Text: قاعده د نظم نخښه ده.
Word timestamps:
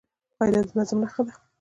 قاعده 0.39 0.61
د 0.67 0.69
نظم 0.77 0.97
نخښه 1.03 1.21
ده. 1.27 1.33